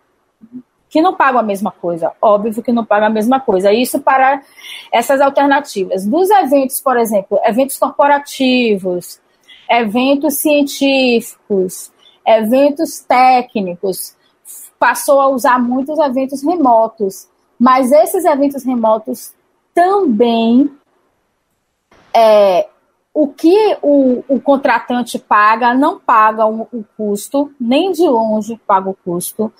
que 0.91 1.01
não 1.01 1.15
pagam 1.15 1.41
a 1.41 1.43
mesma 1.43 1.73
coisa, 1.73 2.13
óbvio 2.23 2.63
que 2.63 2.71
não 2.71 2.85
pagam 2.85 3.09
a 3.09 3.11
mesma 3.11 3.41
coisa. 3.41 3.73
Isso 3.73 3.99
para 4.01 4.41
essas 4.93 5.21
alternativas. 5.21 6.07
Dos 6.07 6.31
eventos, 6.31 6.81
por 6.81 6.97
exemplo, 6.97 7.41
eventos 7.43 7.77
corporativos, 7.77 9.21
eventos 9.69 10.35
científicos, 10.35 11.93
eventos 12.25 13.01
técnicos, 13.01 14.17
passou 14.79 15.21
a 15.21 15.29
usar 15.29 15.59
muitos 15.59 15.99
eventos 15.99 16.45
remotos, 16.45 17.27
mas 17.59 17.93
esses 17.93 18.25
eventos 18.25 18.65
remotos 18.65 19.33
também 19.75 20.71
é, 22.15 22.69
o 23.13 23.29
que 23.29 23.77
o, 23.81 24.25
o 24.29 24.41
contratante 24.41 25.19
paga 25.19 25.75
não 25.75 25.99
paga 25.99 26.47
o, 26.47 26.69
o, 26.73 26.85
custo, 26.97 27.53
nem 27.61 27.93
de 27.93 28.03
longe 28.03 28.61
paga 28.67 28.91
o 28.91 28.97
custo. 29.05 29.53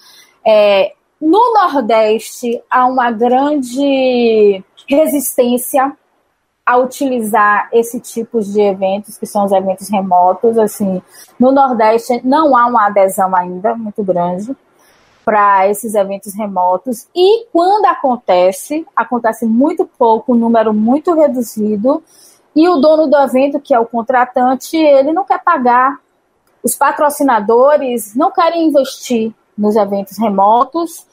É, 0.45 0.93
no 1.21 1.55
Nordeste 1.55 2.63
há 2.69 2.87
uma 2.87 3.11
grande 3.11 4.63
resistência 4.89 5.97
a 6.67 6.79
utilizar 6.79 7.69
esse 7.73 8.01
tipo 8.01 8.41
de 8.41 8.61
eventos, 8.61 9.19
que 9.19 9.27
são 9.27 9.45
os 9.45 9.53
eventos 9.53 9.89
remotos. 9.89 10.59
Assim, 10.59 11.03
no 11.39 11.53
Nordeste 11.53 12.21
não 12.25 12.57
há 12.57 12.67
uma 12.67 12.87
adesão 12.87 13.35
ainda 13.37 13.75
muito 13.75 14.03
grande 14.03 14.55
para 15.25 15.69
esses 15.69 15.95
eventos 15.95 16.35
remotos. 16.35 17.09
E 17.15 17.47
quando 17.53 17.87
acontece, 17.87 18.87
acontece 18.95 19.47
muito 19.47 19.89
pouco, 19.99 20.35
um 20.35 20.39
número 20.39 20.73
muito 20.75 21.15
reduzido. 21.15 22.03
E 22.55 22.69
o 22.69 22.77
dono 22.77 23.09
do 23.09 23.17
evento, 23.17 23.59
que 23.59 23.75
é 23.75 23.81
o 23.81 23.87
contratante, 23.87 24.77
ele 24.77 25.13
não 25.13 25.25
quer 25.25 25.43
pagar. 25.43 25.99
Os 26.63 26.77
patrocinadores 26.77 28.15
não 28.15 28.31
querem 28.31 28.69
investir 28.69 29.33
nos 29.57 29.77
eventos 29.77 30.19
remotos 30.19 31.07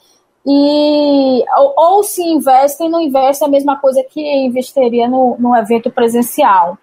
e 0.45 1.43
ou, 1.57 1.73
ou 1.77 2.03
se 2.03 2.23
investem, 2.23 2.89
não 2.89 2.99
investem 2.99 3.47
a 3.47 3.51
mesma 3.51 3.77
coisa 3.77 4.03
que 4.03 4.21
investiria 4.21 5.07
no, 5.07 5.35
no 5.37 5.55
evento 5.55 5.91
presencial. 5.91 6.77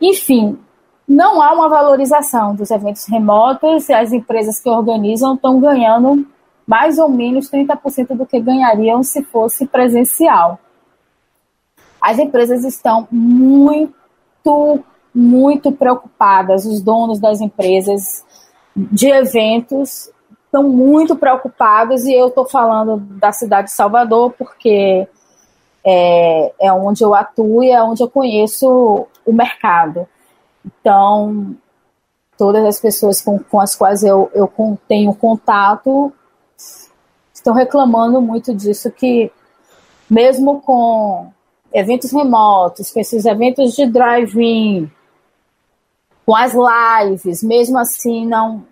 Enfim, 0.00 0.58
não 1.06 1.40
há 1.40 1.52
uma 1.52 1.68
valorização 1.68 2.54
dos 2.54 2.70
eventos 2.70 3.06
remotos 3.06 3.88
e 3.88 3.92
as 3.92 4.12
empresas 4.12 4.60
que 4.60 4.68
organizam 4.68 5.34
estão 5.34 5.60
ganhando 5.60 6.26
mais 6.68 6.98
ou 6.98 7.08
menos 7.08 7.50
30% 7.50 8.14
do 8.16 8.26
que 8.26 8.38
ganhariam 8.38 9.02
se 9.02 9.24
fosse 9.24 9.66
presencial 9.66 10.60
as 12.00 12.18
empresas 12.18 12.64
estão 12.64 13.08
muito, 13.10 14.84
muito 15.14 15.72
preocupadas, 15.72 16.64
os 16.64 16.80
donos 16.80 17.18
das 17.18 17.40
empresas 17.40 18.24
de 18.76 19.08
eventos 19.08 20.10
estão 20.44 20.62
muito 20.62 21.16
preocupados, 21.16 22.06
e 22.06 22.14
eu 22.14 22.28
estou 22.28 22.46
falando 22.46 22.96
da 22.96 23.32
cidade 23.32 23.68
de 23.68 23.74
Salvador, 23.74 24.32
porque 24.38 25.06
é, 25.84 26.52
é 26.60 26.72
onde 26.72 27.02
eu 27.02 27.14
atuo 27.14 27.62
e 27.62 27.70
é 27.70 27.82
onde 27.82 28.02
eu 28.02 28.08
conheço 28.08 29.06
o 29.26 29.32
mercado. 29.32 30.06
Então, 30.64 31.54
todas 32.38 32.64
as 32.64 32.80
pessoas 32.80 33.20
com, 33.20 33.38
com 33.38 33.60
as 33.60 33.74
quais 33.74 34.02
eu, 34.02 34.30
eu 34.32 34.50
tenho 34.86 35.12
contato 35.14 36.12
estão 37.32 37.54
reclamando 37.54 38.20
muito 38.20 38.54
disso, 38.54 38.90
que 38.90 39.30
mesmo 40.08 40.60
com 40.60 41.32
eventos 41.72 42.12
remotos, 42.12 42.90
com 42.90 43.00
esses 43.00 43.24
eventos 43.24 43.74
de 43.74 43.86
drive-in, 43.86 44.90
com 46.24 46.34
as 46.34 46.52
lives, 46.54 47.42
mesmo 47.42 47.78
assim 47.78 48.26
não 48.26 48.64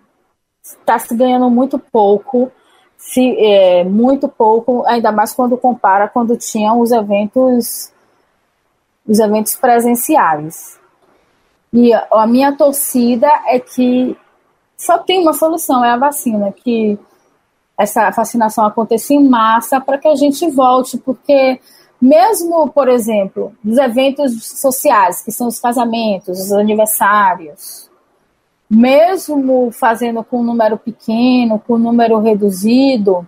está 0.63 0.99
se 0.99 1.15
ganhando 1.15 1.49
muito 1.49 1.79
pouco, 1.79 2.51
se, 2.97 3.35
é, 3.39 3.83
muito 3.83 4.27
pouco, 4.27 4.83
ainda 4.85 5.11
mais 5.11 5.33
quando 5.33 5.57
compara 5.57 6.07
quando 6.07 6.37
tinham 6.37 6.79
os 6.81 6.91
eventos 6.91 7.91
os 9.07 9.19
eventos 9.19 9.55
presenciais. 9.55 10.77
E 11.71 11.93
a, 11.93 12.07
a 12.11 12.27
minha 12.27 12.55
torcida 12.55 13.27
é 13.47 13.59
que 13.59 14.17
só 14.77 14.97
tem 14.99 15.21
uma 15.21 15.33
solução, 15.33 15.83
é 15.83 15.91
a 15.91 15.97
vacina, 15.97 16.51
que 16.51 16.99
essa 17.77 18.09
vacinação 18.09 18.65
aconteça 18.65 19.13
em 19.13 19.27
massa 19.27 19.79
para 19.79 19.97
que 19.97 20.07
a 20.07 20.15
gente 20.15 20.49
volte, 20.49 20.97
porque 20.97 21.59
mesmo, 22.01 22.69
por 22.69 22.87
exemplo, 22.87 23.53
nos 23.63 23.77
eventos 23.77 24.59
sociais, 24.59 25.21
que 25.21 25.31
são 25.31 25.47
os 25.47 25.59
casamentos, 25.59 26.39
os 26.39 26.51
aniversários, 26.51 27.89
mesmo 28.69 29.71
fazendo 29.71 30.23
com 30.23 30.39
um 30.39 30.43
número 30.43 30.77
pequeno, 30.77 31.59
com 31.59 31.75
um 31.75 31.79
número 31.79 32.19
reduzido, 32.19 33.25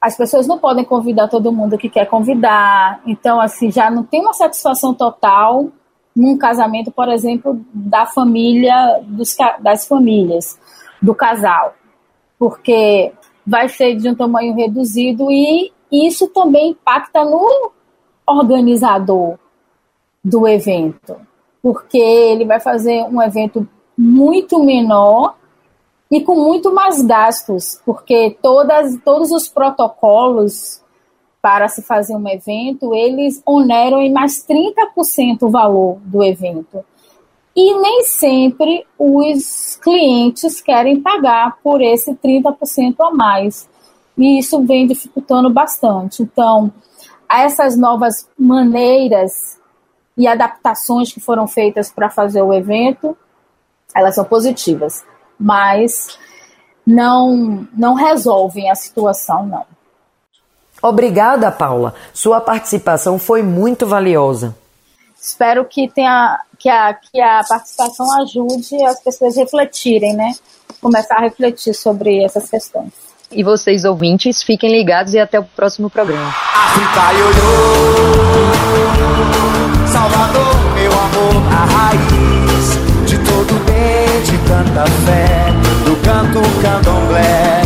as 0.00 0.16
pessoas 0.16 0.46
não 0.46 0.58
podem 0.58 0.84
convidar 0.84 1.28
todo 1.28 1.52
mundo 1.52 1.78
que 1.78 1.88
quer 1.88 2.06
convidar. 2.06 3.00
Então, 3.06 3.40
assim, 3.40 3.70
já 3.70 3.90
não 3.90 4.04
tem 4.04 4.20
uma 4.20 4.34
satisfação 4.34 4.94
total 4.94 5.68
num 6.14 6.36
casamento, 6.36 6.90
por 6.90 7.08
exemplo, 7.08 7.60
da 7.72 8.06
família, 8.06 9.00
dos, 9.02 9.36
das 9.60 9.86
famílias, 9.86 10.58
do 11.00 11.14
casal. 11.14 11.74
Porque 12.38 13.12
vai 13.46 13.68
ser 13.68 13.94
de 13.96 14.08
um 14.08 14.14
tamanho 14.14 14.54
reduzido 14.54 15.30
e 15.30 15.72
isso 15.90 16.26
também 16.28 16.70
impacta 16.70 17.24
no 17.24 17.70
organizador 18.26 19.38
do 20.24 20.48
evento, 20.48 21.16
porque 21.62 21.98
ele 21.98 22.44
vai 22.44 22.58
fazer 22.58 23.04
um 23.04 23.22
evento 23.22 23.66
muito 23.96 24.62
menor 24.62 25.36
e 26.10 26.20
com 26.20 26.34
muito 26.34 26.72
mais 26.74 27.00
gastos, 27.02 27.80
porque 27.84 28.36
todas, 28.42 28.98
todos 29.04 29.30
os 29.30 29.48
protocolos 29.48 30.82
para 31.40 31.68
se 31.68 31.82
fazer 31.82 32.16
um 32.16 32.28
evento, 32.28 32.92
eles 32.92 33.40
oneram 33.46 34.00
em 34.00 34.12
mais 34.12 34.44
30% 34.44 35.42
o 35.42 35.48
valor 35.48 35.98
do 36.02 36.22
evento. 36.24 36.84
E 37.56 37.74
nem 37.80 38.02
sempre 38.02 38.86
os 38.98 39.76
clientes 39.82 40.60
querem 40.60 41.00
pagar 41.00 41.56
por 41.62 41.80
esse 41.80 42.14
30% 42.14 42.96
a 43.00 43.10
mais 43.10 43.66
e 44.16 44.38
isso 44.38 44.64
vem 44.64 44.86
dificultando 44.86 45.50
bastante. 45.50 46.22
Então, 46.22 46.72
essas 47.30 47.76
novas 47.76 48.28
maneiras 48.38 49.58
e 50.16 50.26
adaptações 50.26 51.12
que 51.12 51.20
foram 51.20 51.46
feitas 51.46 51.90
para 51.90 52.08
fazer 52.08 52.40
o 52.40 52.52
evento, 52.52 53.16
elas 53.94 54.14
são 54.14 54.24
positivas, 54.24 55.04
mas 55.38 56.18
não 56.86 57.68
não 57.74 57.94
resolvem 57.94 58.70
a 58.70 58.74
situação 58.74 59.46
não. 59.46 59.64
Obrigada, 60.82 61.50
Paula. 61.50 61.94
Sua 62.14 62.40
participação 62.40 63.18
foi 63.18 63.42
muito 63.42 63.86
valiosa 63.86 64.56
espero 65.26 65.64
que 65.64 65.88
tenha 65.88 66.38
que 66.58 66.68
a, 66.68 66.94
que 66.94 67.20
a 67.20 67.42
participação 67.46 68.06
ajude 68.22 68.82
as 68.84 69.00
pessoas 69.00 69.36
a 69.36 69.40
refletirem, 69.40 70.14
né? 70.14 70.32
Começar 70.80 71.16
a 71.16 71.20
refletir 71.20 71.74
sobre 71.74 72.24
essas 72.24 72.48
questões. 72.48 72.92
E 73.30 73.42
vocês 73.42 73.84
ouvintes, 73.84 74.42
fiquem 74.42 74.70
ligados 74.70 75.12
e 75.14 75.18
até 75.18 75.40
o 75.40 75.44
próximo 75.44 75.90
programa. 75.90 76.28
África 76.28 77.12
Ioiô, 77.12 77.32
Salvador, 79.88 80.54
meu 80.74 80.92
amor, 80.92 81.34
a 81.52 81.64
raiz 81.64 82.78
de 83.10 83.18
todo 83.18 83.52
bem, 83.66 84.22
de 84.22 84.38
tanta 84.46 84.86
fé, 85.04 85.46
do 85.84 85.96
canto 86.04 86.40
candomblé. 86.62 87.62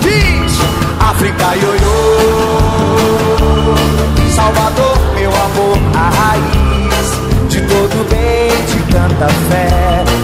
Diz, 0.00 0.58
África 1.00 1.54
Ioiô, 1.54 2.08
Salvador, 4.34 4.98
meu 5.14 5.30
amor, 5.30 5.78
a 5.94 6.10
raiz 6.10 6.55
tudo 7.88 8.04
bem, 8.10 8.48
de 8.66 8.92
canta 8.92 9.28
fé, 9.28 9.68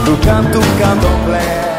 do 0.04 0.16
canto 0.26 0.58
candomblé. 0.80 1.71